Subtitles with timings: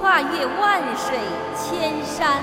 [0.00, 1.18] 跨越万水
[1.54, 2.40] 千山，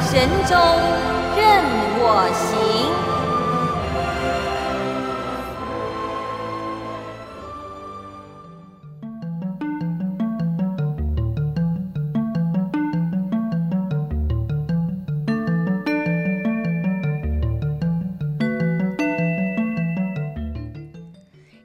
[0.00, 0.56] 神州
[1.36, 1.62] 任
[2.00, 2.02] 我
[2.34, 3.03] 行。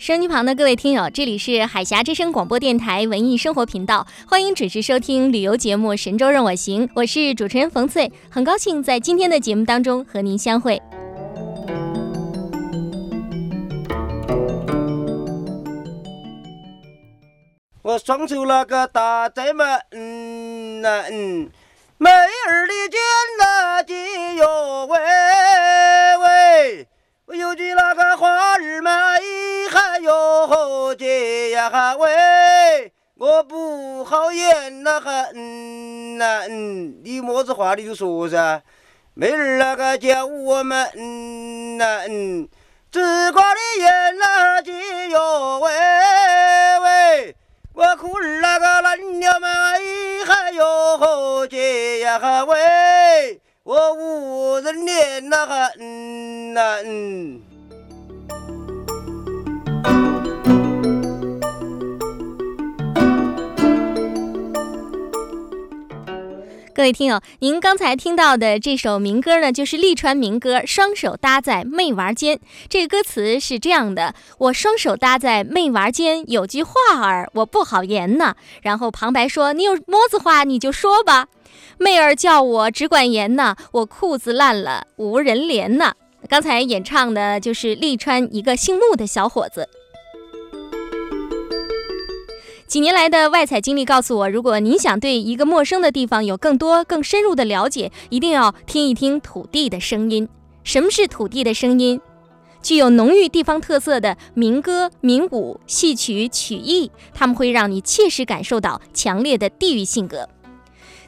[0.09, 10.81] 收音机旁的各位听友，这里是海峡之声广播电台文艺生活频道，欢迎准时收听旅游节目《神州任我行》，我是主持人冯翠，很高兴在今天的节目当中和您相会。
[17.83, 21.51] 我双手那个搭在嘛，嗯呐嗯，
[21.99, 22.99] 妹儿的肩
[23.37, 23.95] 那紧
[24.37, 24.97] 哟喂
[26.17, 26.87] 喂，
[27.29, 28.91] 我有句那个话儿嘛，
[29.69, 38.63] 还有姐呀哈喂，我不好言那哈嗯呐嗯，你么子话你就说噻，
[39.13, 42.49] 妹儿那个叫我们嗯呐嗯，
[42.91, 42.99] 只
[43.31, 44.73] 管的言那紧
[45.11, 45.69] 哟喂
[46.81, 47.35] 喂。
[47.75, 49.47] 我苦儿那个烂了嘛，
[50.25, 57.39] 还有姐呀哈喂，我无人怜那个嗯呐嗯。
[66.73, 72.37] 各位听友，您刚才听到的这首民歌呢，就是利川民歌《双手搭在妹娃肩》。
[72.67, 76.71] 这个歌词是这样的：我双手搭在妹娃肩，有句话
[77.05, 78.35] 儿我不好言呐。
[78.63, 81.27] 然后旁白说：“你有么子话你就说吧。”
[81.81, 85.93] 妹儿叫我只管言呐，我裤子烂了无人怜呐。
[86.27, 89.69] 刚才演唱的就是利川一个姓穆的小伙子。
[92.67, 100.27] 几年来的外采经历告诉我，如果您想对一个陌生的地方有更多、更深入的了解，一定要听一听土地的声音。
[100.65, 102.01] 什么是土地的声音？
[102.61, 110.27] 具有浓郁地方特色的民歌、民舞、戏曲、曲艺，他们会让你切实感受到强烈的地域性格。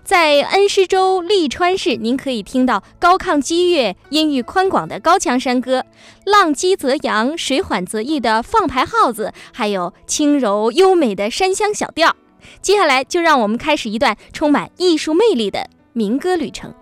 [0.03, 5.85] 在恩施州利川市，您可以听到高亢激越、音域宽广的高腔山歌，
[6.25, 12.16] 浪激则扬、水缓则溢的放排号子，还有轻柔优美的山乡小调。
[12.62, 16.73] 接下来，就让我们开始一段充满艺术魅力的民歌旅程。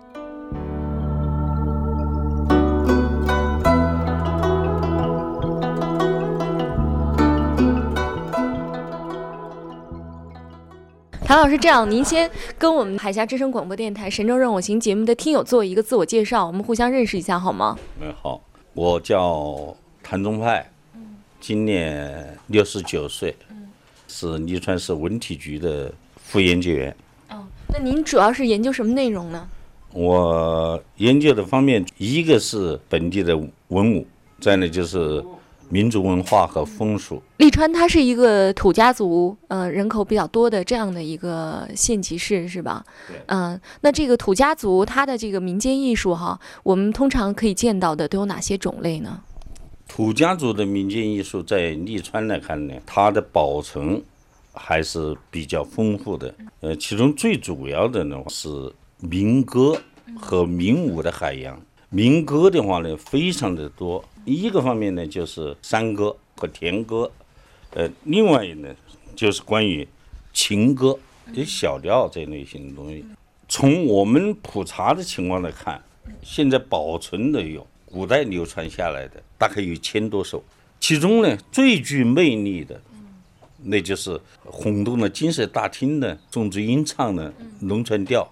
[11.30, 17.78] 谭老师，这样您先跟我们海峡之声广播电台《神州任我行》节目的听友做一个自我介绍，我们互相认识一下好吗？
[18.00, 18.42] 嗯，好，
[18.74, 20.68] 我叫谭宗派，
[21.40, 23.36] 今年六十九岁，
[24.08, 26.92] 是利川市文体局的副研究员。
[27.28, 29.48] 哦，那您主要是研究什么内容呢？
[29.92, 34.04] 我研究的方面，一个是本地的文武，
[34.40, 35.24] 再呢就是。
[35.70, 42.84] 民族文化和风俗，利川它是一个土家族，呃，人口比较多的这样的一个县级市，是吧？
[43.06, 43.16] 对。
[43.26, 49.20] 嗯，那这个土家族它的这个民间艺术哈，我们通常可以见到的都有哪些种类呢？
[49.86, 54.02] 土家族的民间艺术在利川来看呢，它的保存
[54.52, 56.34] 还是比较丰富的。
[56.60, 58.48] 呃，其中最主要的呢是
[58.98, 59.80] 民歌
[60.18, 61.60] 和民舞的海洋。
[61.92, 64.04] 民歌的话呢，非常的多。
[64.24, 67.10] 一个方面呢，就是山歌和田歌，
[67.72, 68.72] 呃，另外呢，
[69.16, 69.86] 就是关于
[70.32, 70.96] 情歌、
[71.44, 73.04] 小调这类型的东西。
[73.48, 75.82] 从我们普查的情况来看，
[76.22, 80.44] 现在保存的有古代流传下来的，大概有千多首。
[80.78, 82.80] 其中呢，最具魅力的，
[83.64, 88.22] 那就是轰动了金色大厅的钟志英唱的《龙船调》。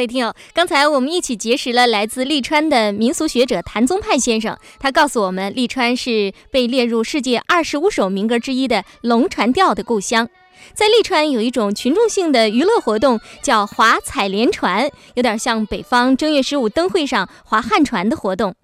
[0.00, 10.26] 各位听友，刚才我们一起结识了来自利川的民俗学者谭宗派先生，他告诉我们，利川是被列入世界二十五首民歌之一的龙船调的故乡。
[10.72, 18.54] 在利川有一种群众性的娱乐活动，叫划彩莲船，有点像北方正月十五灯会上划旱船的活动。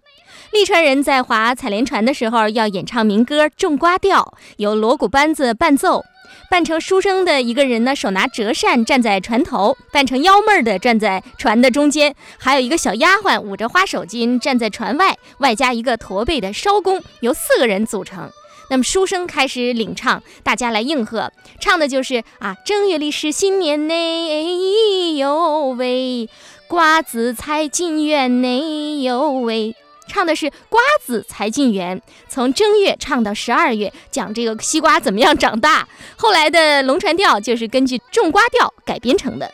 [0.53, 4.21] 利川人在划采莲船的时候，要演唱民歌《种瓜调》，
[4.57, 6.05] 由锣鼓班子伴奏。
[6.49, 18.31] 扮成书生的一个人呢，手拿折扇站在船头；扮成幺妹儿的站在船的中间；还有一个小丫鬟捂着花手巾站在船外，外加一个驼背的艄公，由四个人组成。
[18.71, 26.29] 那么书生开始领唱，大家来应和，唱的就是啊，正月里是新年呢，哎呦喂，
[26.69, 29.75] 瓜子采进园呢，哎呦喂。
[30.09, 35.87] 唱的是瓜子才进园，从正月唱到十二月，讲这个西瓜怎么样长大。
[36.17, 39.53] 后来的龙船调就是根据种瓜调改编成的。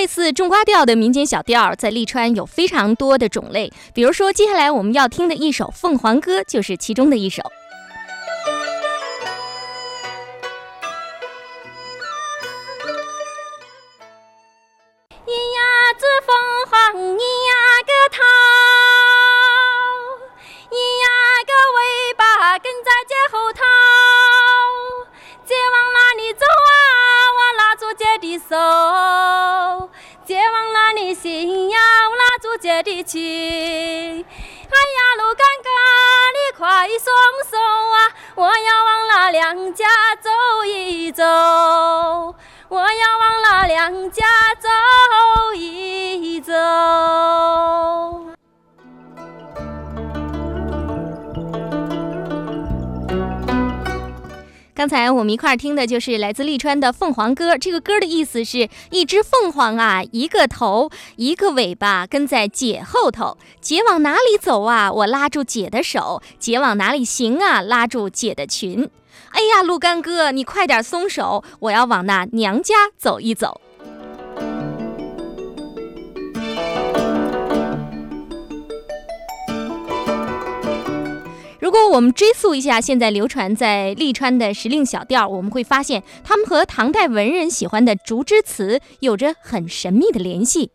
[0.00, 3.70] 类似种瓜调的民间小调，在利川有非常多的种类。
[3.92, 7.42] 比如说，接下来我们要听的一首《凤凰歌》就是其中的一首。
[15.26, 15.60] 一呀
[15.98, 16.34] 只凤
[16.70, 17.52] 凰，一呀
[17.84, 18.22] 个桃，
[20.70, 21.08] 一呀
[21.44, 21.78] 个尾
[22.16, 23.60] 巴跟在姐后头。
[25.44, 26.46] 再往哪里走
[27.94, 29.90] 姐的手。
[30.24, 31.78] 姐往哪里行呀？
[32.08, 33.20] 我拉住姐的情。
[33.20, 35.72] 哎呀，路干干，
[36.36, 37.12] 你快松
[37.50, 37.96] 手啊！
[38.36, 39.84] 我要往那娘家
[40.22, 40.30] 走
[40.64, 44.24] 一走，我要往那娘家
[54.80, 57.54] 刚才我们一块儿听的就是来自利川的《凤凰歌》。
[57.58, 63.36] 这个歌的意思是一只凤凰啊，一个头，一个尾巴，跟在姐后头。
[63.60, 64.90] 姐往哪里走啊？
[64.90, 66.22] 我拉住姐的手。
[66.38, 67.60] 姐往哪里行啊？
[67.60, 68.88] 拉住姐的裙。
[69.32, 73.60] 哎呀，鹿干哥，你快点松手，我要往那娘家走一走。
[81.70, 90.72] 如果我们追溯一下现在流传在利川的时令小调，我们会发现它们和唐代文人喜欢的竹枝词有着很神秘的联系。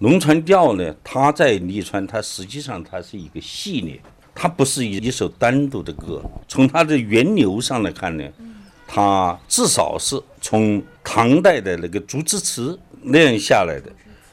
[0.00, 4.00] 龙船调呢，它在利川，它实际上它是一个系列，
[4.34, 6.20] 它不是一一首单独的歌。
[6.48, 8.24] 从它的源流上来看呢，
[8.88, 13.90] 它至少是从唐代的那个竹枝词那样下来的。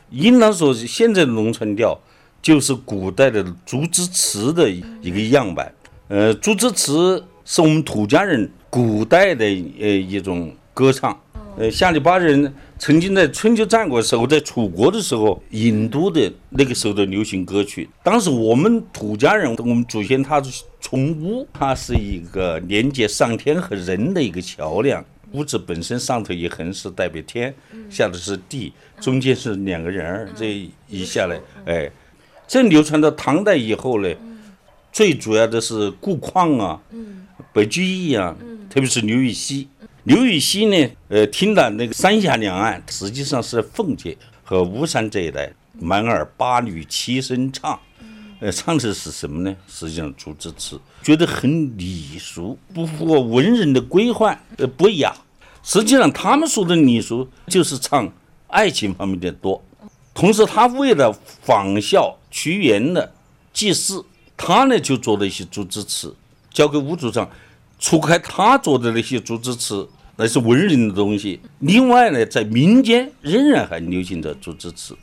[0.09, 1.99] 应当说，现在的龙船调
[2.41, 5.73] 就是古代的竹枝词的一个样板。
[6.07, 9.45] 呃，竹枝词是我们土家人古代的
[9.79, 11.19] 呃一种歌唱。
[11.55, 17.87] 呃，下里巴人曾经在春秋战国时候，在楚国的时候引都的那个时候的流行歌曲。
[18.03, 25.03] 当时我们土家人，我们祖先他是从巫，他是一个连接上天和人的一个桥梁。
[25.33, 27.53] 屋子本身上头一横是代表天，
[27.89, 30.29] 下头是地，中间是两个人儿。
[30.35, 31.91] 这一下来，哎，
[32.47, 34.15] 这流传到唐代以后呢，
[34.91, 36.79] 最主要的是顾况啊，
[37.51, 38.35] 白居易啊，
[38.69, 39.67] 特别是刘禹锡。
[40.03, 47.79] 刘禹锡呢，呃，听了那个三峡两岸，实际上是奉节和巫山这一带，满耳八女齐声唱，
[48.43, 49.55] 呃，唱的是什么呢？
[49.69, 55.15] 实际上竹枝词，觉得很礼俗，不符合文人的规范，呃，不雅。
[55.63, 58.11] 实际上他们说的礼俗，就是唱
[58.47, 59.63] 爱情方面的多。
[60.13, 63.13] 同时，他为了仿效屈原的
[63.53, 64.03] 祭祀，
[64.35, 66.13] 他呢就做了一些竹枝词，
[66.51, 67.29] 交给吴主唱。
[67.79, 71.39] 除开他做的那些竹枝词，那是文人的东西。
[71.59, 74.97] 另外呢，在民间仍然还流行着竹枝词。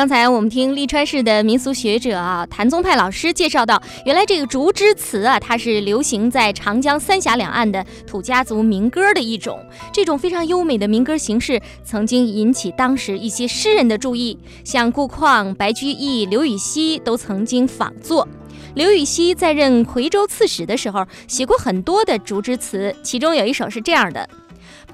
[0.00, 9.62] 刚才我们听利川市的民俗学者啊谭宗派老师介绍到，原来这个竹枝词啊，它是流行在长江三峡两岸的土家族民歌的一种。
[9.92, 18.26] 这种非常优美的民歌形式，曾经引起当时一些诗人的注意，像顾况、白居易、刘禹锡都曾经仿作。
[18.74, 24.26] 刘禹锡在任夔州刺史的时候，写过很多的竹枝词，其中有一首是这样的：“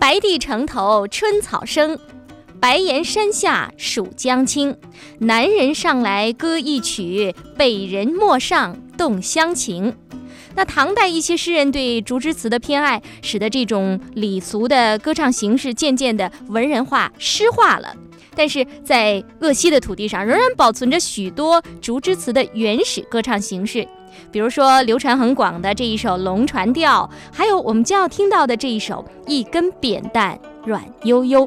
[0.00, 1.96] 白帝城头春草生。”
[2.68, 4.76] 白岩山下数江青，
[5.20, 9.94] 南人上来歌一曲，北人陌上动乡情。
[10.56, 17.94] 那唐代一些诗人对竹枝词的偏爱，使得这种礼俗的歌唱形式渐渐的文人化、诗化了。
[18.34, 23.86] 但是在鄂西的土地上，仍然保存着许多竹枝词的原始歌唱形式，
[24.32, 31.46] 比如说流传很广的这一首《龙船调》，还有我们将要听到的这一首《一根扁担软悠悠》。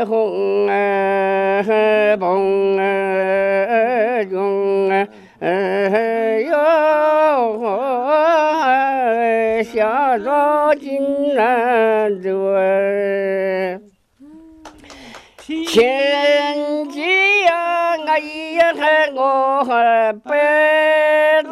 [0.06, 1.62] 红儿
[2.18, 6.52] 红儿红儿哟，
[9.62, 13.78] 下着金儿走儿，
[15.36, 16.53] 千金。
[18.64, 20.32] 哎呀，我还背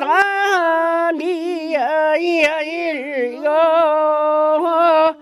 [0.00, 5.14] 大米呀呀一日哟，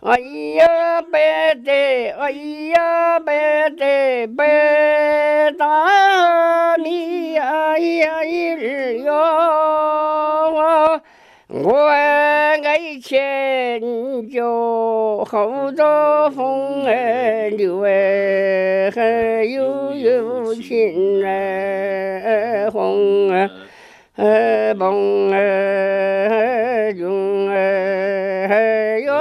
[0.00, 1.70] 哎呀背的，
[2.18, 9.12] 哎呀背的背大米呀呀一日哟，
[11.62, 12.58] 我爱
[13.00, 13.80] 前
[14.28, 14.42] 脚
[15.24, 20.34] 后着风儿流哎，悠悠。
[20.54, 29.12] 情儿红儿梦儿永儿哟，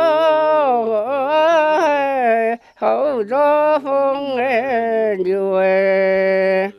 [2.76, 6.72] 后着风儿流儿。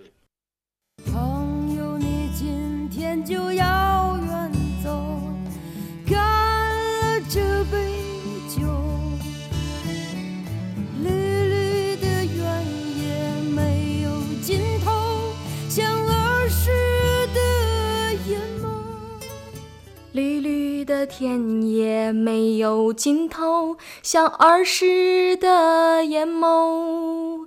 [20.45, 27.47] 绿的田野没有尽头，像儿时的眼眸，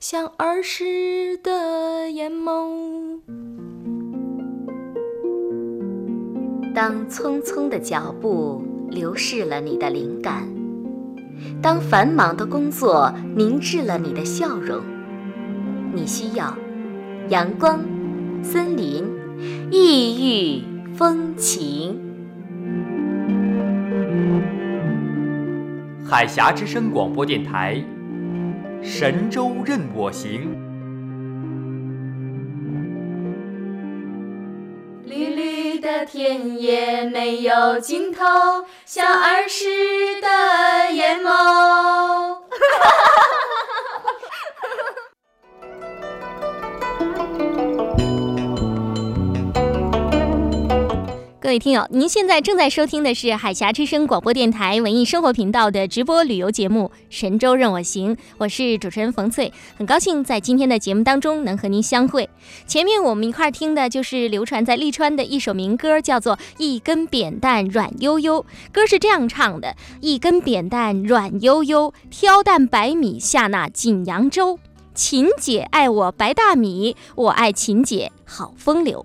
[0.00, 3.20] 像儿时的眼眸。
[6.74, 10.48] 当匆匆的脚步流逝了你的灵感，
[11.60, 14.80] 当繁忙的工作凝滞了你的笑容，
[15.92, 16.56] 你需要
[17.28, 17.84] 阳光、
[18.42, 19.04] 森林、
[19.70, 20.64] 异域
[20.96, 22.08] 风情。
[26.12, 27.82] 海峡之声广播电台，
[28.82, 30.42] 神州任我行。
[35.06, 38.26] 绿绿的田野没有尽头，
[38.84, 39.64] 像儿时
[40.20, 41.30] 的眼眸。
[51.52, 62.30] 各位听友，您现在正在收听的是海峡之声广播电台文艺生活频道的直播旅游节目《神州任我行》，我是主持人冯翠，很高兴在今天的节目当中能和您相会。
[62.66, 68.42] 前面我们一块儿听的就是流传在利川的一首民歌，叫做《一根扁担软悠悠》。
[68.72, 74.58] 歌是这样唱的：一根扁担软悠悠，挑担白米下那锦扬州。
[74.94, 79.04] 秦姐爱我白大米，我爱秦姐好风流。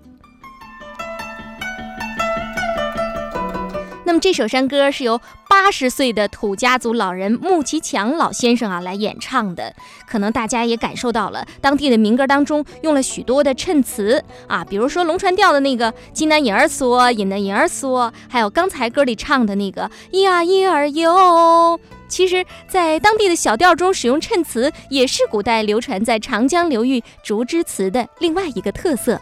[4.08, 9.74] 那么这首山歌是由八十岁的土家族老人穆其强老先生啊来演唱的。
[10.06, 21.78] 可能大家也感受到了，当地的民歌当中用了许多的衬词啊，比如说龙船调的那个“金南银儿嗦，银南银儿嗦”，还有刚才歌里唱的那个“咿呀咿儿哟”。
[22.08, 29.20] 其实，在当地的小调中使用衬词，也是古代流传在长江流域竹枝词的另外一个特色。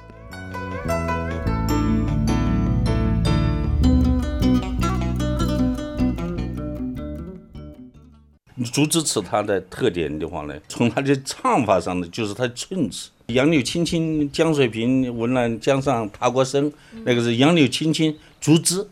[8.65, 13.11] 竹枝词它的特点的话呢，从它的唱法上呢，就是它的衬词。
[13.27, 16.73] 杨柳青青江水平，闻郎江上踏过声。
[17.05, 18.87] 那个是杨柳青青竹枝，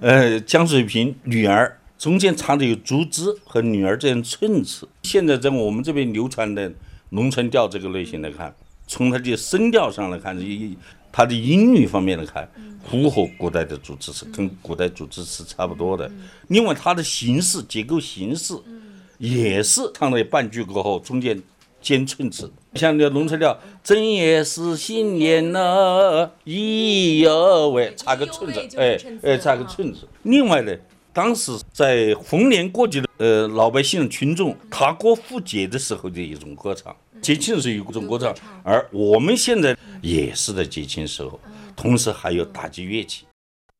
[0.00, 4.88] 呃，江水平女儿，中间插的有竹枝和女儿这样衬词。
[5.02, 6.72] 现在在我们这边流传的
[7.10, 8.54] 农村调这个类型来看，
[8.86, 10.76] 从它的声调上来看，一
[11.12, 12.48] 它的音律方面来看，
[12.88, 16.10] 符合古代的竹枝词，跟古代竹枝词差不多的。
[16.48, 18.54] 另外，它的形式结构形式。
[19.20, 21.40] 也是唱了半句过后，中间
[21.82, 30.08] 间衬词，像那农村调，正月是新年呐，咿哟喂，插个寸子，哎哎，插个寸子。
[30.22, 30.74] 另外呢，
[31.12, 41.38] 当时在逢年过节的呃老百姓群众踏歌赴节的时候的一种歌唱，节庆的时候一种歌唱，而我们现在也是在节庆时候，
[41.76, 43.24] 同时还有打击乐器。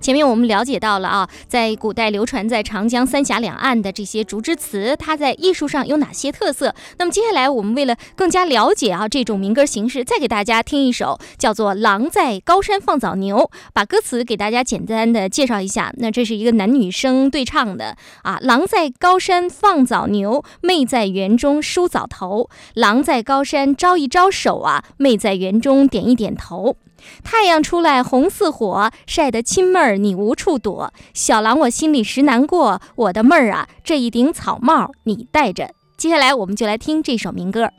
[0.01, 6.75] 前面我们了解到了啊，在古代流传在长江三峡两岸的这些竹枝词，它在艺术上有哪些特色？
[6.99, 13.39] 那么接下来我们为了更加了解啊这种民歌形式，再给大家听一首叫做《郎在高山放早牛》，
[13.75, 15.93] 把歌词给大家简单的介绍一下。
[15.99, 22.49] 那这是一个男女生对唱的啊，郎在高山放早牛，妹在园中梳早头。
[22.75, 26.77] 郎在高山招一招手啊，妹在园中点一点头。
[27.23, 30.93] 太阳出来红似火，晒得亲妹儿你无处躲。
[31.15, 35.71] 小郎我心里实难过，我的妹儿啊，这一顶草帽你戴着。
[35.97, 37.71] 接下来我们就来听这首民歌。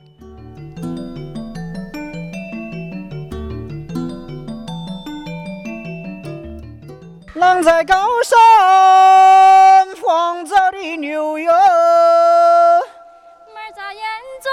[7.33, 11.57] 郎在高山放早的牛哟，妹
[13.57, 14.03] 儿在园
[14.43, 14.51] 中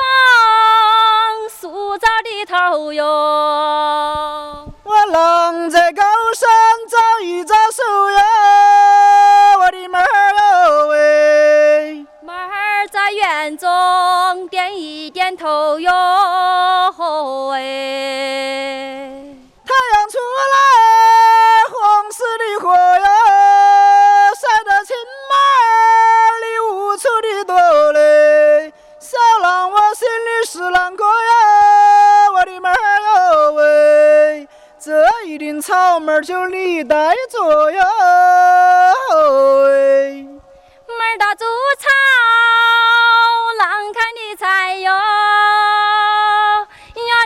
[1.51, 4.58] 梳早的头哟。
[5.49, 6.03] 我郎在高
[6.35, 6.47] 山
[6.91, 8.19] 找一找手哟，
[9.61, 10.05] 我的妹儿
[10.37, 15.91] 哟喂，妹儿在园中点一点头哟
[17.49, 17.57] 喂。
[19.65, 20.19] 太阳出
[20.53, 20.57] 来
[21.71, 23.07] 红似的火哟，
[24.37, 24.95] 晒得青
[25.31, 28.71] 妹儿你无处的躲嘞。
[29.01, 34.47] 小郎我心里是难过呀，我的妹儿哟喂，
[34.89, 37.85] 这一顶草帽就你戴着哟
[39.65, 40.23] 喂。
[40.23, 41.45] 妹儿大筑
[41.79, 41.87] 草，
[43.59, 44.91] 郎看的菜哟。
[44.91, 44.97] 呀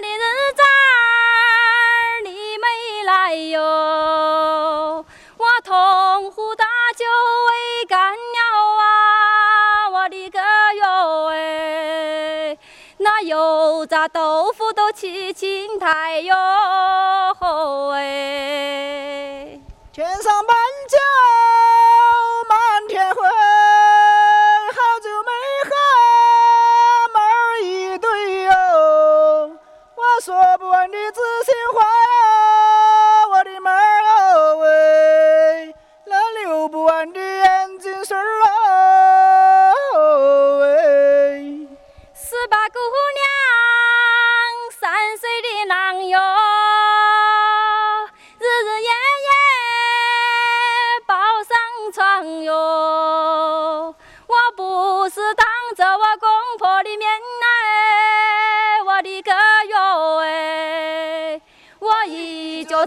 [0.00, 0.62] 的日子
[2.24, 5.04] 你没来哟，
[5.36, 6.64] 我铜壶大
[6.96, 7.04] 酒
[7.46, 8.16] 喂干了
[8.80, 10.40] 啊，我的个
[10.80, 12.58] 哟喂，
[12.98, 16.34] 那油炸豆腐都起青苔哟
[17.64, 19.11] 喂。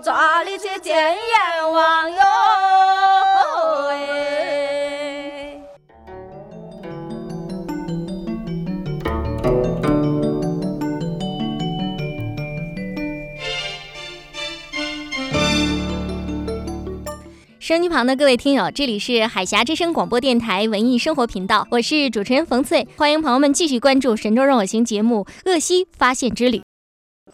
[0.05, 1.17] 抓你去见阎
[1.73, 2.17] 王哟
[3.89, 3.97] 哎。
[17.59, 26.59] 收音机旁的各位听友，这里是海峡之声广播电台文艺生活频道，我是主持人冯翠，欢迎朋友们继续关注《神州任我行》节目《鄂西发现之旅》。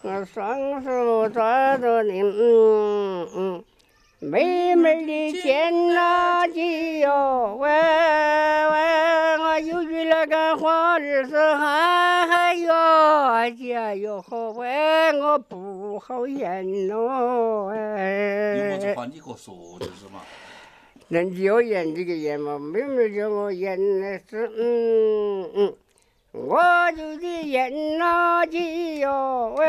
[0.04, 3.64] 我双手抓着你，嗯嗯，
[4.20, 12.74] 妹妹的肩那肌哟，喂喂，我有句那个话儿是嗨嗨哟，
[13.52, 14.68] 家哟好喂，
[15.20, 18.96] 我不好演咯，哎。
[18.96, 20.22] 话你给我说就是嘛。
[21.10, 25.74] 那你要演这个演嘛，妹妹叫我演的是嗯嗯，
[26.34, 26.58] 我
[26.96, 29.66] 就是演垃圾哟喂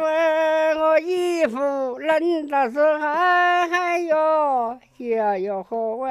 [0.00, 6.10] 喂，我衣服冷的是嗨嗨哟，家哟好喂，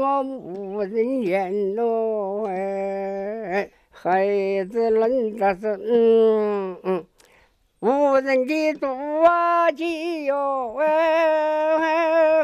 [0.00, 4.26] 我无人烟喽喂，孩
[4.64, 7.04] 子冷的是嗯嗯。
[7.80, 8.86] 无人的渡
[9.22, 10.86] 啊机哟喂，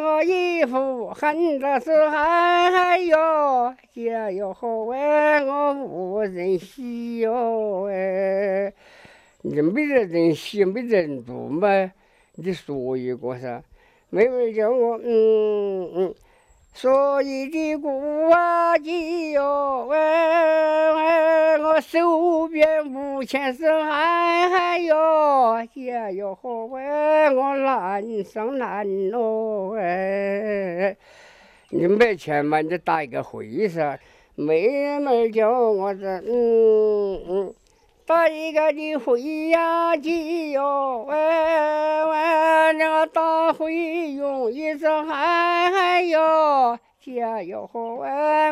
[0.03, 8.75] 我衣服喊的是嗨嗨哟，家哟好喂，我无人洗哟喂。
[9.41, 11.91] 你没得人洗，没得人做嘛？
[12.35, 13.63] 你说一个噻，
[14.11, 16.15] 妹妹叫我嗯嗯。
[16.75, 19.97] 所以的古啊鸡哟喂，
[21.63, 26.83] 我手边无钱是嗨嗨哟，家哟好喂，
[27.37, 30.97] 我难上难咯喂。
[31.69, 34.01] 你没钱嘛，你打一个会噻。
[34.35, 37.55] 妹妹叫我这嗯嗯。
[38.13, 43.73] 打一个的会呀鸡哟喂喂，那个打会
[44.13, 48.11] 用一声嗨嗨哟，家哟好喂，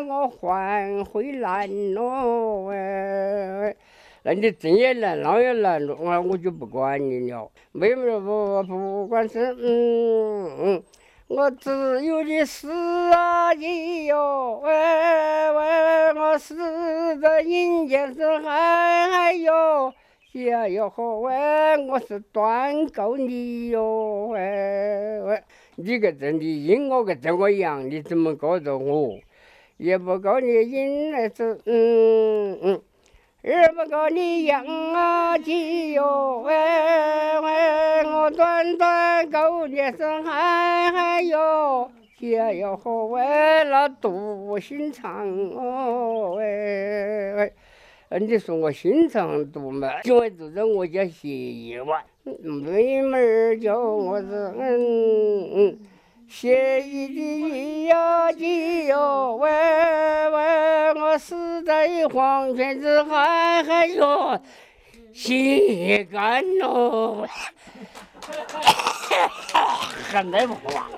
[0.08, 3.76] 我还会难咯喂。
[4.22, 7.50] 那你真也难，那也难咯，我我就不管你了。
[7.72, 10.82] 妹妹不不管是嗯嗯。
[11.30, 11.70] 我只
[12.04, 16.56] 有的是啊你哟喂喂，我死
[17.20, 19.94] 在人间是嗨嗨哟，
[20.32, 25.40] 呀哟好喂，我是断够你哟喂喂，
[25.76, 29.16] 你个真你阴我个跟我阳，你怎么告着我？
[29.76, 32.82] 也不告你阴那是嗯嗯。
[33.42, 36.52] 二不跟你养啊鸡哟喂
[37.40, 43.24] 喂，我短短够你是嗨嗨哟，家哟好喂，
[43.64, 49.88] 那多心肠哦喂喂，你说我心肠毒嘛？
[50.04, 54.26] 因为住在我家歇一晚，妹妹儿叫我是
[54.58, 55.78] 嗯嗯。
[56.30, 64.40] 写一的呀鸡哟喂喂，我死在黄泉之海海哟，
[65.12, 67.26] 心肝喽，
[70.08, 70.88] 很难不啊？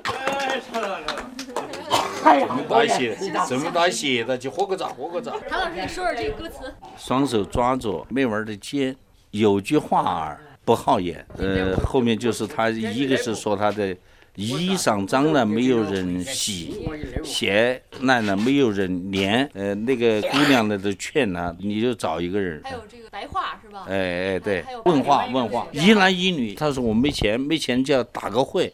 [2.24, 3.16] 哎呀，这么大写，
[3.48, 5.32] 这么大写的，去喝个茶，喝个茶。
[5.48, 6.74] 唐老师，你说说这个歌词。
[6.98, 8.94] 双手抓着妹娃儿的肩，
[9.30, 11.26] 有句话儿不好言。
[11.38, 13.96] 呃，后面就是他一个是说他的。
[14.36, 16.88] 衣裳脏了没有人洗，
[17.22, 19.48] 鞋烂了没有人粘。
[19.52, 22.60] 呃，那个姑娘呢都劝他，你就找一个人。
[22.64, 23.84] 还有这个白话是吧？
[23.88, 26.54] 哎哎对，问话问话，一男一女。
[26.54, 28.72] 他说我没钱，没钱就要打个会，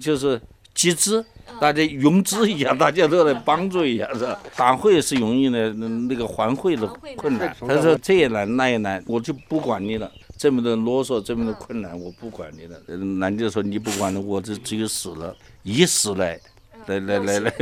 [0.00, 0.40] 就是
[0.72, 1.22] 集资，
[1.60, 4.40] 大家融资一下，大家都来帮助一下是吧？
[4.56, 7.54] 打会是容易的，那个还会的困难。
[7.60, 10.10] 他说这也难那也难，我就不管你了。
[10.36, 12.78] 这么多啰嗦，这么多困难，我不管你了。
[13.18, 16.38] 男的说你不管了，我这只有死了，以死来，
[16.86, 17.52] 来来来来，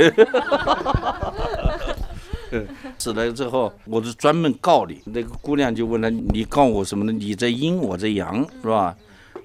[2.97, 5.01] 死了之后，我就专门告你。
[5.05, 7.11] 那个姑娘就问他，你告我什么呢？
[7.11, 8.95] 你在阴，我在阳，是吧？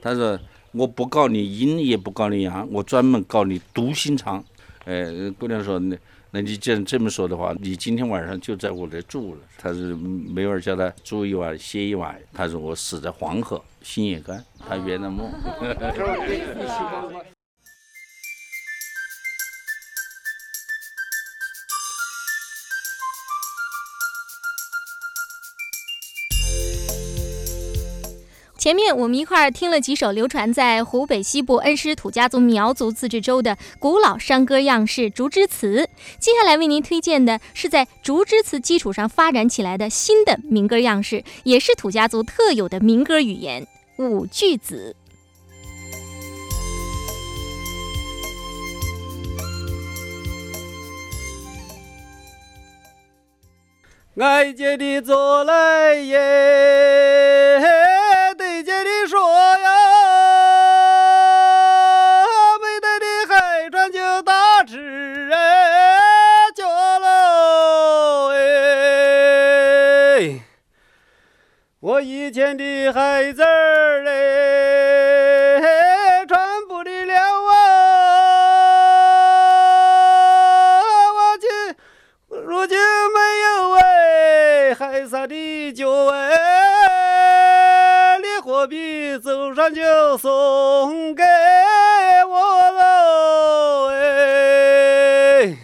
[0.03, 0.39] 他说
[0.73, 4.45] 我不告你阴，也不告你阳，我专门告你毒心肠。
[4.85, 5.05] 哎，
[5.39, 5.97] 姑娘说那。
[6.31, 9.41] 那你既然这么说的话，你今天晚上就在我这住了。
[9.57, 12.19] 他是没法叫他住一晚歇一晚。
[12.35, 15.31] 他说我死在黄河，心也干，他圆了梦。
[28.59, 43.65] 前面我们一块儿听了几首流传在湖北西部恩施土家族苗族自治州的古老山歌样式竹枝词，接下来为您推荐的是在竹枝词基础上发展起来的新的民歌样式，也是土家族特有的民歌语言——
[43.97, 44.97] 五句子。
[54.21, 57.61] 爱姐的坐来耶。
[58.37, 59.71] 对姐的说呀，
[62.61, 64.33] 没得的海船就打
[64.67, 66.01] 吃哎，
[66.55, 66.67] 叫
[66.99, 70.41] 喽哎，
[71.81, 74.18] 我以前的孩子儿嘞，
[89.71, 91.23] 就送给
[92.29, 93.89] 我。
[93.91, 95.57] 哎，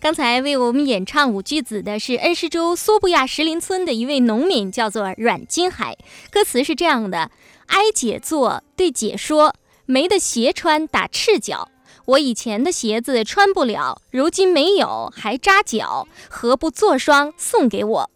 [0.00, 5.96] 刚才为我们演唱五句子的是恩施州苏布亚石林村的一位农民，叫做阮金海。
[6.30, 7.30] 歌词是这样的：
[7.68, 9.54] 挨姐坐，对姐说，
[9.86, 11.70] 没得鞋穿，打赤脚。
[12.06, 18.10] 我以前的鞋子穿不了，如今没有还扎脚，何不做双送给我？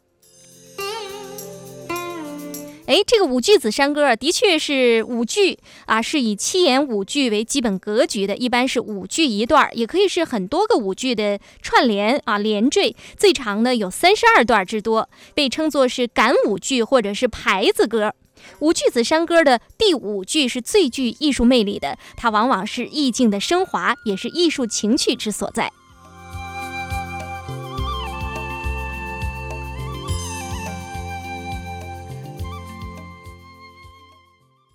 [2.87, 12.95] 哎，这个五句子山歌的确是五句啊，是以七言五句为基本格局的，一般是五句一段，也可以是很多个五句的串联啊，连缀。
[13.17, 18.15] 最长的有三十二段之多，被称作是赶五句或者是牌子歌。
[18.61, 25.73] 五句子山歌的第五句是最具艺术魅力的，它往往是意境的升华，也是艺术情趣之所在。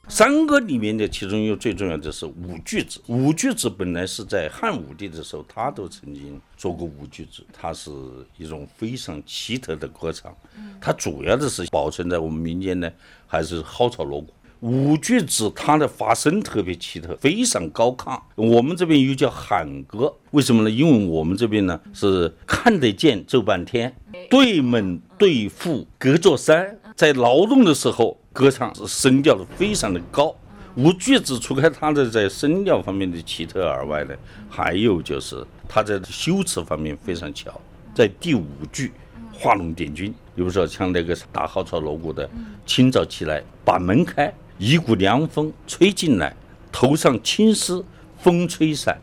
[0.09, 3.01] 山歌里面的其中又最重要的是五句子。
[3.07, 7.89] 五句子本来是在汉武帝的时候，他都曾经做过五句子，它是
[8.37, 10.31] 一种非常奇特的歌唱。
[10.79, 12.91] 它主要的是保存在我们民间呢，
[13.33, 14.31] 还是蒿草锣鼓。
[14.59, 18.17] 五句子它的发声特别奇特，非常高亢。
[18.35, 20.69] 我们这边又叫喊歌，为什么呢？
[20.69, 23.93] 因为我们这边呢是看得见走半天，
[24.29, 28.19] 对门对户隔座山，在劳动的时候。
[28.31, 30.35] 歌唱是声调的非常的高，
[30.75, 34.15] 五句子除开它的在声调方面的奇特而外呢，
[34.49, 37.61] 还有就是它在修辞方面非常巧。
[37.93, 38.91] 在第五句
[39.43, 42.29] “画龙点睛”，比如说像那个打号草锣鼓的，
[42.65, 46.33] 清早起来把门开，一股凉风吹进来，
[46.71, 47.83] 头上青丝
[48.17, 48.97] 风吹散，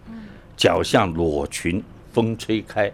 [0.57, 2.90] 脚下裸裙风吹开，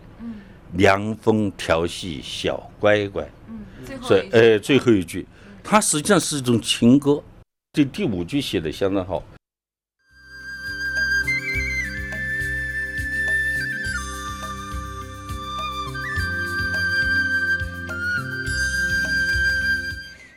[0.72, 3.24] 凉风调戏小乖乖。
[4.02, 5.24] 所以，哎，最后一句。
[5.62, 7.22] 它实际上是一种情歌，
[7.72, 9.22] 这第五句写的相当好。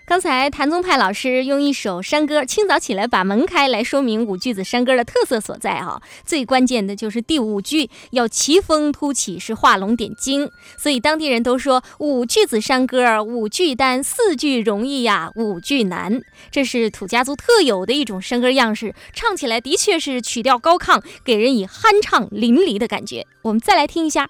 [0.10, 16.20] 刚才谭宗派老师用一首山歌《清早起来把门开》来说明五句子山歌的特色所在啊，最关键的就是第五句要奇峰突起，是画龙点睛，所以当地人都说五句子山歌五句单，四句容易呀，五句难。
[16.50, 23.28] 这是土家族特有的一种山歌样式，唱起来的确是曲调高亢，给人以酣畅淋漓的感觉。
[23.44, 24.28] 我们再来听一下。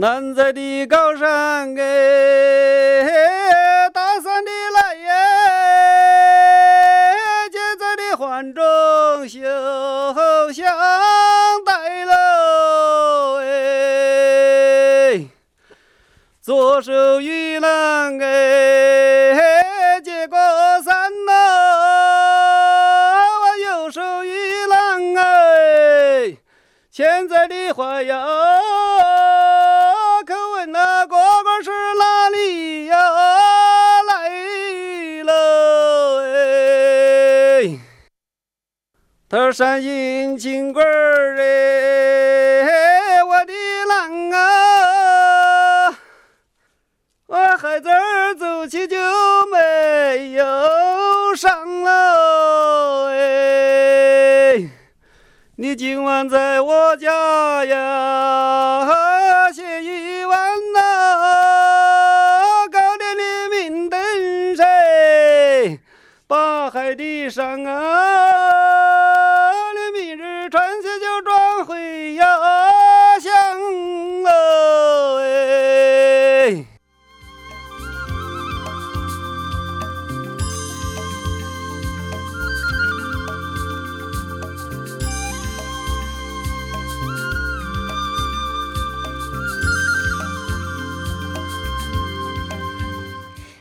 [0.00, 3.02] 南在的高山哎，
[3.92, 5.10] 大山的来耶，
[7.50, 8.62] 姐在的环中
[9.28, 9.40] 绣
[10.52, 10.72] 香
[11.66, 15.26] 带喽哎，
[16.40, 20.38] 左手玉郎哎，接过
[20.84, 21.32] 山喽，
[23.42, 26.36] 我右手玉郎哎，
[26.88, 28.67] 牵在的花腰。
[39.30, 43.52] 头上迎亲官儿哎，我的
[43.86, 45.94] 郎啊，
[47.26, 48.96] 我孩子儿走起就
[49.52, 50.46] 没有
[51.36, 54.66] 伤了哎，
[55.56, 60.40] 你今晚在我家呀，写一碗
[60.72, 60.80] 呐，
[62.72, 65.78] 高粱的明灯谁
[66.26, 68.17] 把海的上啊。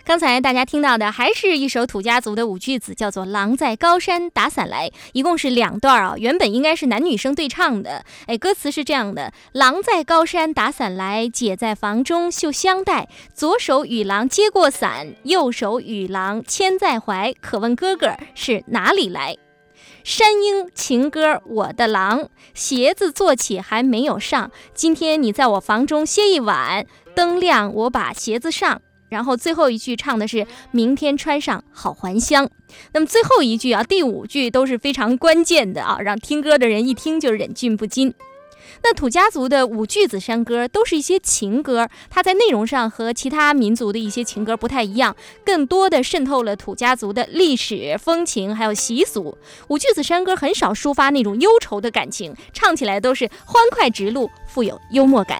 [0.07, 6.13] 刚才大家听到的还是一首土家族的五句子，叫做《狼在高山打伞来》，一共是两段啊。
[6.15, 17.33] 原本应该是男女生对唱的，哎，歌词是这样的：狼在高山打伞来，姐在房中绣香带，左手与狼接过伞，右手与狼牵在怀。
[17.41, 19.35] 可问哥哥是哪里来？
[20.05, 28.81] 山鹰情歌，我的狼，鞋子做起还没有上，今天你在我房中歇一晚，灯亮我把鞋子上。
[29.09, 32.49] 然后最后一句唱的是“明天穿上好还乡”，
[32.93, 38.13] 那么最后一句啊，第五句都是非常关键的啊，让听歌的人一听就忍俊不禁。
[38.83, 49.37] 那土家族的五句子山歌都是一些情歌，它在内容上和其他民族的一些情歌不太一样，更多的渗透了土家族的历史风情还有习俗。
[49.69, 55.39] 五句子山歌很少抒发那种忧愁的感情，唱起来都是欢快直路，富有幽默感。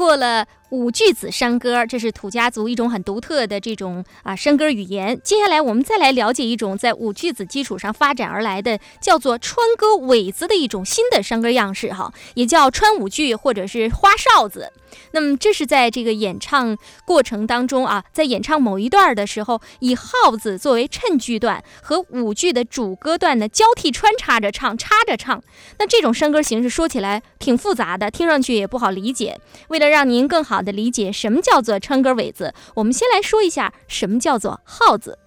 [0.00, 0.46] 过了。
[0.70, 5.20] 五句子山歌，这是土家族一种很独特的这种啊山歌语言。
[5.22, 14.72] 接下来我们再来了解一种在五句子基础上发展而来的，叫做川歌尾子的一种新的山歌样式，哈，也叫川五句或者是花哨子。
[15.12, 25.42] 那么这是在这个演唱过程当中啊，在演唱某一段的时候，以号子作为衬句段和五句的主歌段呢交替穿插着唱，插着唱。
[25.78, 29.40] 那这种山歌形式说起来挺复杂的，听上去也不好理解。
[29.68, 30.59] 为了让您更好。
[30.62, 32.54] 的理解什么叫做川歌尾子？
[32.74, 35.18] 我们先来说一下什么叫做号子。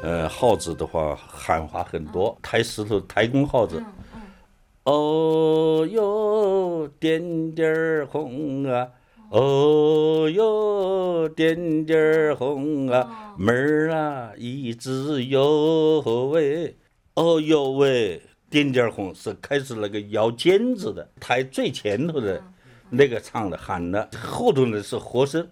[0.00, 3.82] 呃，号子的话，喊话很多，抬石头、抬弓号子。
[4.84, 8.88] 哦哟，点点红啊！
[9.30, 13.34] 哦哟，点点红啊！
[13.36, 16.00] 门儿啊，一直哟
[16.32, 16.78] 喂，
[17.14, 18.22] 哦哟喂。
[18.50, 22.42] 点点红是开始那个摇尖子的，台最前头的
[22.90, 25.46] 那个唱的喊的，后头的是和声。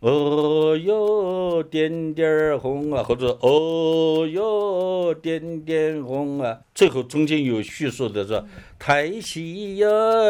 [0.00, 8.42] 哦哟，点点红啊，或者哦哟，点点红啊，最后中间有叙述的说，
[8.78, 9.86] 太细呀，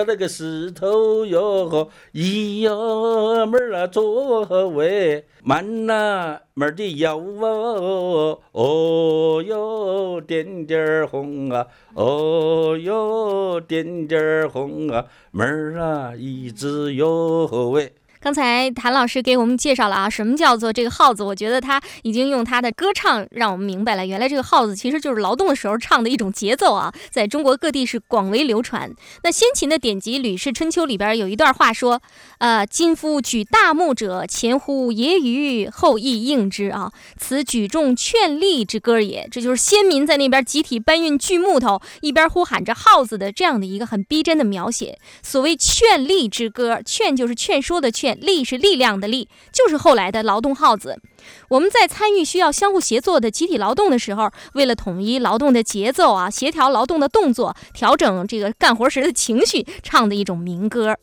[0.08, 17.92] 那个石头哟，咿哟妹儿啊，左喂，慢呐妹儿的腰啊，哦哟，点点红啊，哦哟，点点红啊，妹儿啊，一直哟喂。
[18.22, 21.22] 刚才谭老师给我们介绍了啊，什么叫做这个号子？
[21.22, 28.92] 我觉得他已经用他的歌唱让我们明白了，原来这个号子其实就是劳动的时候唱的一种节奏啊，在中国各地是广为流传。
[29.22, 32.02] 那先秦的典籍《吕氏春秋》里边有一段话说
[32.36, 44.98] ：“呃，今夫举大木者，前呼揶揄，后亦应之啊，此举重劝力之歌也。”这就是先民在那边集体搬运锯木头，一边呼喊着号子的这样的一个很逼真的描写。
[45.22, 48.09] 所谓劝力之歌，劝就是劝说的劝。
[48.14, 51.00] 力是力量的力，就是后来的劳动号子。
[51.48, 60.96] 我们在参与需要相互协作的集体劳动的时候，为了统一劳动的节奏啊，协调劳动的动作，调整这个干活时的情绪，唱的一种民歌。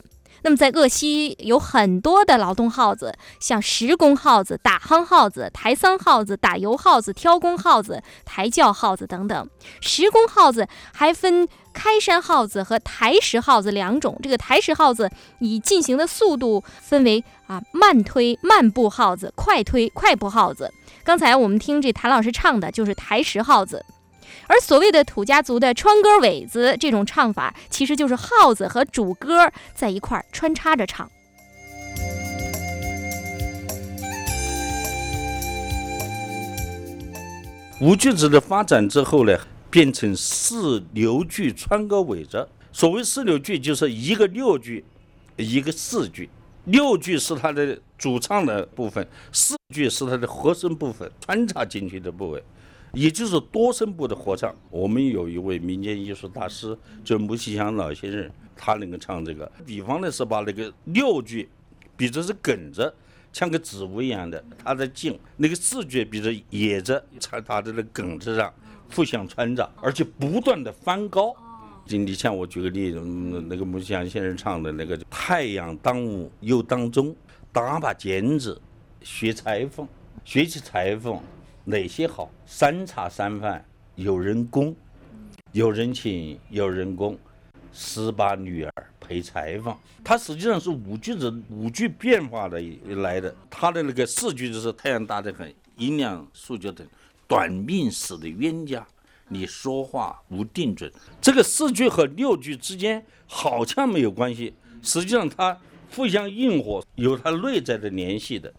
[0.48, 9.50] 那么在鄂西有很多的劳动号子，像石工号子、打夯号子、抬桑号子、打油号子、挑工号子、抬轿号子等等。
[9.82, 14.18] 石工号子还分开山号子和抬石号子两种。
[14.24, 20.74] 这个抬石号子以进行的速度分为啊慢推、慢步号子、快推、快步号子。
[21.04, 23.86] 刚才我们听这谭老师唱的就是抬石号子。
[24.48, 31.10] 而所谓的土家族的川歌尾子这种唱法，其实就是号子和主歌在一块儿穿插着唱。
[37.80, 39.38] 五句子的发展之后呢，
[39.70, 42.48] 变成四六句川歌尾子。
[42.72, 44.84] 所谓四六句，就是一个六句，
[45.36, 46.30] 一个四句。
[46.66, 52.44] 六句是它的主唱的部分，四句是它的和声部分，穿插进去的部位。
[52.94, 59.52] 也就是多声部的合唱，我们有一位民间艺术大师，就穆西祥老先生，他能够唱这个。
[59.66, 61.48] 比方呢是把那个六句，
[61.96, 62.92] 比作是梗子，
[63.32, 68.52] 像个植物一样的，他在静；那个四句比作野着，在它的那梗子上
[68.94, 71.36] 互相穿着，而且不断的翻高。
[71.90, 77.16] 你像我举个例子，那个穆西祥先生唱的那个“太阳当午又当中，
[77.54, 78.60] 打把剪子
[79.02, 79.88] 学裁缝，
[80.26, 81.18] 学起裁缝。”
[81.70, 82.32] 哪些好？
[82.46, 83.64] 三茶三饭
[83.96, 84.74] 有人供，
[85.52, 87.20] 有人请，有人供，
[87.74, 89.76] 十八女儿陪裁缝。
[90.02, 93.36] 它实际上是五句子，五句变化的来的。
[93.50, 96.88] 它的那个四句就是太阳大得很，阴阳数九等，
[97.28, 98.88] 短命死的冤家，
[99.28, 100.90] 你说话无定准。
[101.20, 105.60] 这个四句和六句之间好像没有关系，实际上它
[105.94, 108.54] 互相应和，有它内在的联系的。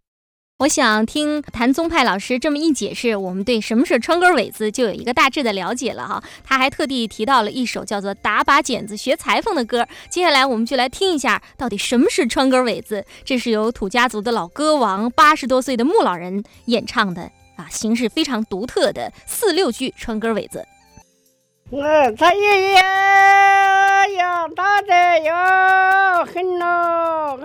[0.58, 6.20] 我想听谭宗派老师这么一解释，我们对什么是川歌尾子就有一个大致的了解了哈。
[6.42, 9.86] 他还特地提到了一首叫做《打把剪子学裁缝》的歌。
[10.10, 13.06] 接下来我们就来听一下，到底什么是川歌尾子？
[13.24, 20.66] 这是由土家族的老歌王八十多岁的穆老人演唱的啊，形式非常独特的四六句川歌尾子。
[21.70, 22.40] 我这一
[22.72, 22.80] 夜
[24.16, 27.36] 呀打得呀很呐，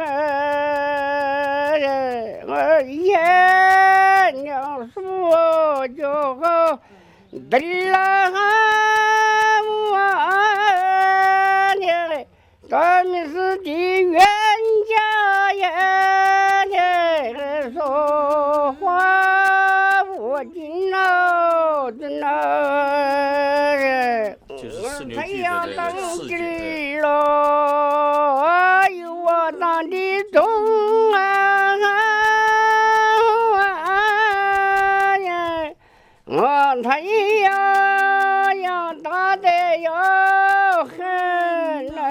[2.47, 3.17] 我爷
[4.41, 6.79] 娘说就好，
[7.49, 7.59] 得
[7.89, 7.99] 了
[9.91, 9.97] 我
[11.75, 12.25] 呢，
[12.69, 13.69] 咱们是的
[14.03, 14.21] 冤
[14.87, 15.67] 家呀，
[17.73, 20.97] 说话我紧了，
[21.91, 22.29] 真了。
[24.49, 26.43] 就是四六太阳当四句的。
[26.43, 27.07] 今了，
[28.89, 30.43] 有我当的中
[31.13, 31.19] 啊！
[36.25, 37.51] 我太阳
[38.61, 39.47] 呀大的
[39.81, 39.93] 要
[40.85, 42.01] 很呐，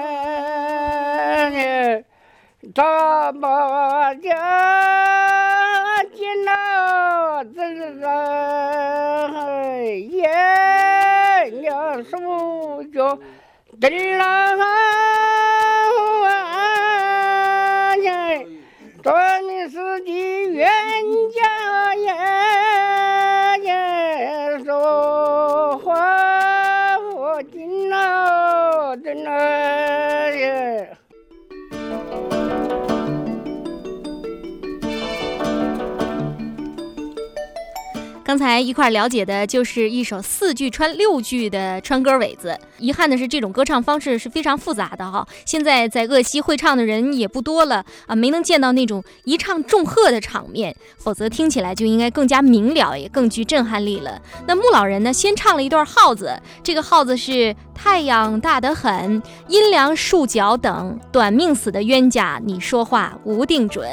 [2.73, 2.83] 怎
[3.35, 4.33] 么的见
[6.47, 8.07] 啊这个
[9.93, 10.29] 爷
[11.61, 13.19] 娘手就
[13.79, 14.57] 得了
[38.33, 42.57] 刚才一块了解的就是一首四句穿六句的川歌尾子。
[42.79, 45.23] 遗憾的是，这种歌唱方式是非常复杂的哈。
[45.45, 54.19] 现在在鄂西会唱的人也不多了啊，没能见到那种一唱众和的场面，否则听起来就应该更加明了，也更具震撼力了。
[54.47, 63.87] 那穆老人呢，先唱了一段号子，这个号子是太阳大得很，阴凉数脚等，短命死的冤家，你说话无定准。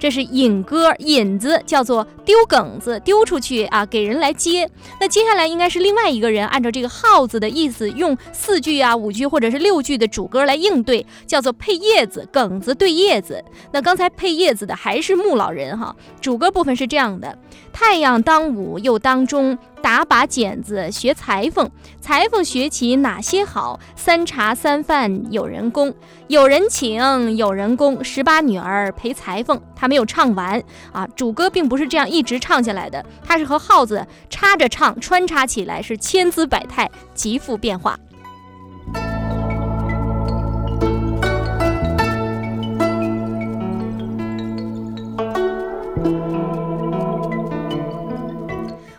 [0.00, 4.70] 这是引歌，引子叫做丢梗子，丢出去啊，给人来接。
[5.00, 13.42] 那接下来应该是另外一个人按照这个号子的意思，用四句啊、五句或者是六句的主歌来应对，叫做配叶子，梗子对叶子。
[13.72, 15.94] 那刚才配叶子的还是木老人哈。
[16.20, 17.36] 主歌部分是这样的：
[17.72, 21.70] 太阳当午又当中，打把剪子学裁缝，
[22.00, 23.78] 裁缝学起哪些好？
[23.94, 25.92] 三茶三饭有人供，
[26.26, 28.02] 有人请，有人供。
[28.02, 31.06] 十八女儿陪裁缝，他没有唱完啊。
[31.08, 37.98] 主歌并不是这样一直唱下来的，他是和号子插着唱，穿插起来是千姿百态，极富变化。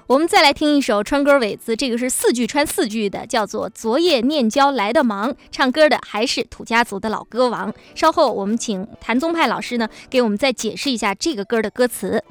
[0.07, 5.31] 我们再来听一首川歌尾子，这个是四句穿四句的，叫做《昨夜念娇来的忙》。
[5.51, 7.73] 唱歌的还是土家族的老歌王。
[7.95, 12.23] 稍后我们请谭宗派老师呢，给我们再解释一下这个歌的歌词。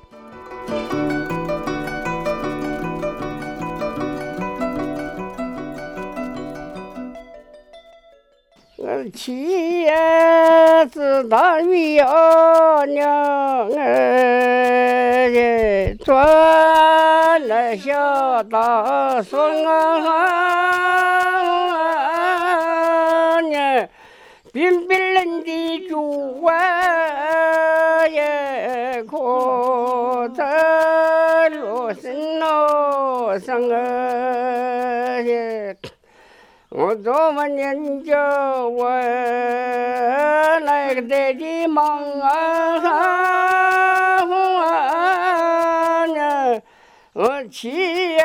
[8.86, 9.96] 我七爷
[10.92, 15.30] 是大鱼儿娘儿，
[16.04, 19.80] 转来小大孙啊
[23.40, 23.88] 娘，
[24.52, 33.80] 冰冰冷的竹啊也可在罗森路上啊。
[36.76, 38.18] 我昨晚念着
[38.68, 38.90] 我
[40.58, 42.80] 那个爹的忙啊，
[47.12, 47.70] 我七
[48.14, 48.18] 爷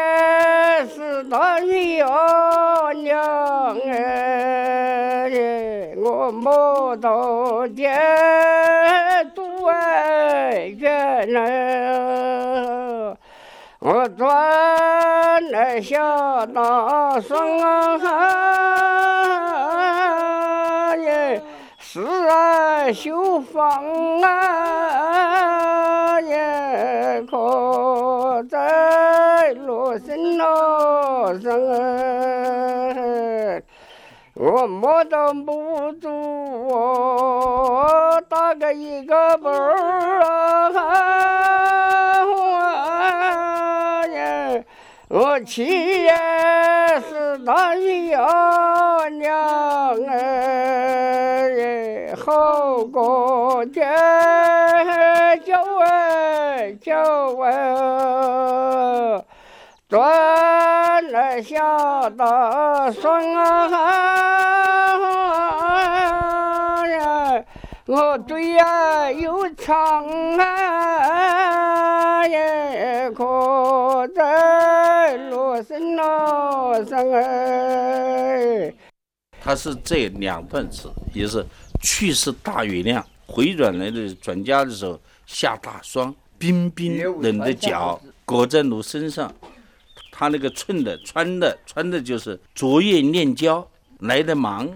[0.92, 5.30] 是大鱼儿娘哎，
[5.98, 7.84] 我摸到的
[9.36, 13.16] 都爱见了。
[13.82, 14.28] 我转
[15.52, 17.96] 来小大孙啊
[20.98, 21.42] 耶，
[21.78, 30.44] 是啊修房啊耶，可在罗森路
[31.40, 31.80] 上啊，
[34.36, 36.10] 我摸到不住
[36.68, 41.30] 我打个一个本儿啊。
[45.10, 46.14] 我七爷
[47.10, 49.36] 是大鱼儿娘
[50.08, 53.82] 儿，好过节
[55.44, 56.94] 叫哎叫
[57.42, 59.26] 哎，
[59.90, 63.68] 转来下大山啊，
[67.92, 70.06] 我嘴呀又长
[70.38, 78.72] 啊耶，可在罗森路罗上哎。
[79.42, 81.44] 它是这两段词，也是
[81.82, 89.34] 去世大雨量，回转来的转家的时候下大霜，冰冰冷的脚裹在奴身上，
[90.12, 93.68] 他那个寸的穿的穿的就是昨夜念娇
[94.02, 94.70] 来的忙，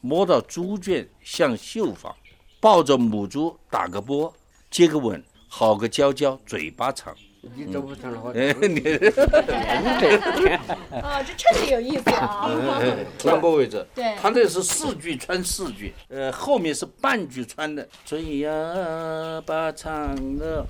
[0.00, 2.12] 摸到猪圈像绣坊，
[2.60, 4.32] 抱着母猪打个啵，
[4.70, 7.14] 接个吻，好个娇娇嘴巴长。
[7.56, 8.30] 你怎么唱的话？
[8.34, 8.80] 哎，你
[11.00, 12.50] 啊， 这确实有意思啊！
[13.18, 17.88] 穿过位置，对他这是四句穿四句，呃，后面是半句穿的。
[18.04, 20.62] 嘴呀把长的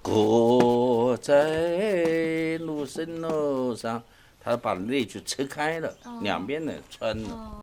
[0.00, 4.02] 裹在路身路上，
[4.40, 7.62] 他把那句拆开了，两边的穿了。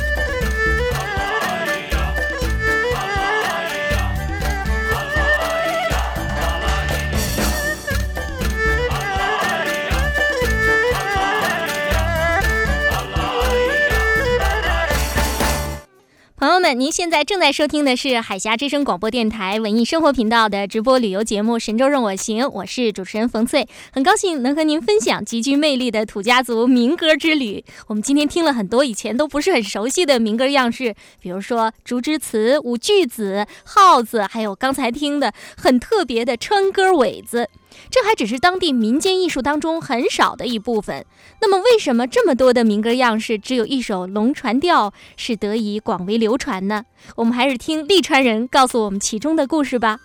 [16.41, 27.63] 朋友们，您现在正在收听的是海峡之声广播电台文艺生活频道的直播旅游节目《神州任我行》，我是主持人冯翠，很高兴能和您分享极具魅力的土家族民歌之旅。
[27.85, 37.47] 我们今天听了很多以前都不是很熟悉的民歌样式，比如说竹枝词、舞句子、号子，还有刚才听的很特别的川歌尾子。
[37.89, 41.05] 这还只是当地民间艺术当中很少的一部分。
[41.41, 46.85] 那么，为什么这么多的民歌样式，只有一首龙船调是得以广为流传呢？
[47.15, 49.99] 我们还是听利川人告诉我们其中的故事吧。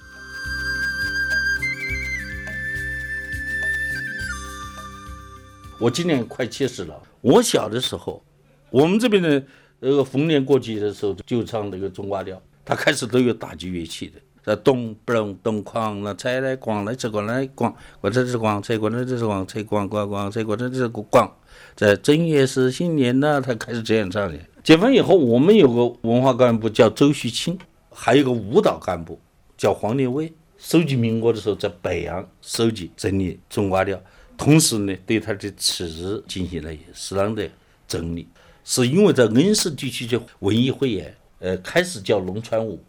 [5.79, 8.25] 我今年快七十了，我小的时候，
[8.71, 9.45] 我们这边的
[9.81, 14.19] 呃逢年过节的时候就唱那个中瓜调，它开始都有打击乐器的。
[14.47, 21.29] 在咚不隆咚哐，那菜来咣来吃咣来咣，咣这是咣，菜咣这这是咣，菜咣咣咣，菜咣这这是咣。
[21.75, 24.39] 在正月是新年呢，他开始这样唱的。
[24.63, 27.59] 解放以后，我们有个文化干部叫周旭清，
[27.91, 29.19] 还有个舞蹈干部
[29.59, 30.33] 叫黄连威。
[30.57, 34.01] 收集民歌的时候，在北洋收集整理中瓜调，
[34.39, 37.51] 同时呢，对他的词进行了适当的
[37.89, 38.29] 整理。
[38.63, 42.81] 是因为在恩施地区的文艺汇演，呃，开始叫龙船舞。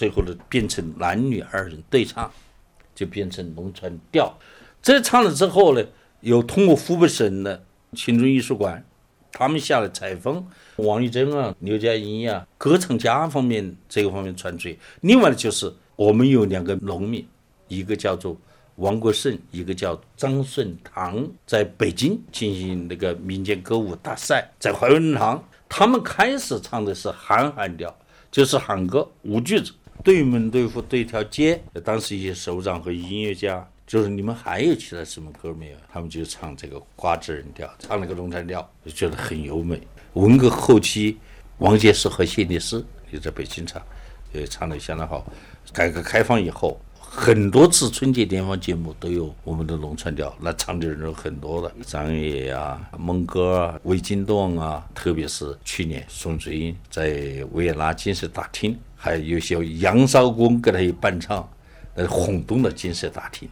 [0.00, 2.32] 最后呢，变成男女二人对唱，
[2.94, 4.34] 就变成龙船调。
[4.80, 5.84] 这唱了之后呢，
[6.22, 8.82] 又通过湖北省的群众艺术馆，
[9.30, 10.46] 他们下来采风，
[10.76, 14.78] 王玉珍啊、刘佳音呀，歌唱家方面这个方面传出去。
[15.02, 17.28] 另外呢，就是我们有两个农民，
[17.68, 18.34] 一个叫做
[18.76, 27.94] 王国胜，一个叫张顺堂，在北京进行那个民间歌舞大赛，在怀文堂，他们开始唱的是韩寒调，
[28.30, 29.74] 就是韩歌五句子。
[30.02, 35.76] 对门对户对条街，当时一些首长和音乐家，就是你们还有其他什么歌没有？
[35.92, 39.80] 他们就唱这个瓜子人调，唱那个龙船调，就觉得很优美。
[40.14, 41.18] 文革后期，
[41.58, 43.80] 王杰是和谢丽斯也在北京唱，
[44.32, 45.24] 也唱得相当好。
[45.72, 58.78] 改革开放以后，很多次春节联欢节目都有我们的龙船调，那唱的人有很多的，张也呀、孟哥啊、魏金栋啊，特别是去年宋祖英在维也纳金色大厅。
[59.02, 61.48] 还有些杨少功给他一伴唱，
[61.94, 63.48] 那轰动了金色大厅。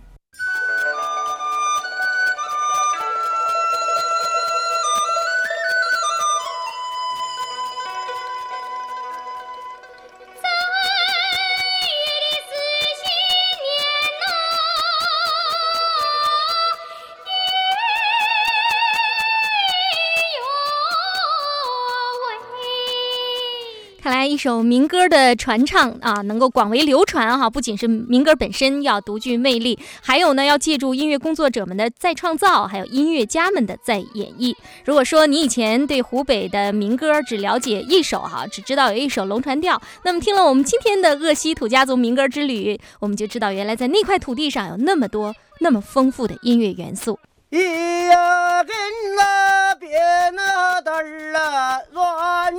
[24.39, 34.55] 一首民歌的传唱啊，能够广为流传哈，不仅是民歌本身要独具魅力，还有呢要借助音乐工作者们的再创造，还有音乐家们的再演绎。
[34.85, 47.19] 如果说你以前对湖北的民歌只了解一首哈，只知道有一首龙船调，那么听了我们今天的鄂西土家族民歌之旅，我们就知道原来在那块土地上有那么多那么丰富的音乐元素。
[47.51, 48.77] 咿呀跟
[49.17, 49.91] 那边
[50.37, 52.59] 那嘚儿啊，软悠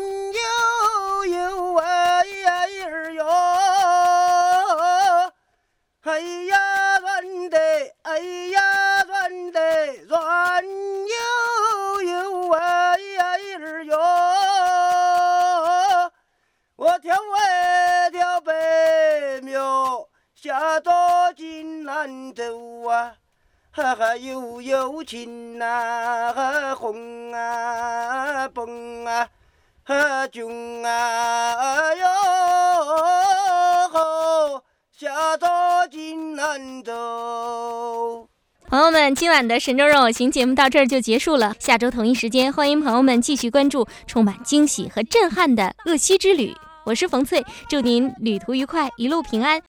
[1.78, 3.24] 哎呀咿儿哟，
[6.04, 7.58] 哎呀转得，
[8.04, 13.98] 哎呀转得转悠悠，哎呀咿儿哟，
[16.76, 20.92] 我挑柴挑北苗，下捉
[21.36, 23.16] 金兰州啊，
[23.72, 25.66] 哈哈悠悠情呐
[26.36, 28.89] 啊，红啊蹦。
[29.90, 32.06] 啊，哈囧啊哟
[33.92, 34.64] 吼，
[34.96, 38.30] 下到金兰州。
[38.68, 41.56] 朋友们，今晚的《神州让我行》节目到这儿就结束了。
[41.58, 46.54] 下周同一时间，欢迎朋友们继续关注充满惊喜和震撼的鄂西之旅。
[46.84, 49.60] 我是冯翠，祝您旅途愉快，一路平安。